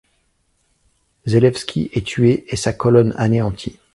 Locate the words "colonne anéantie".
2.73-3.77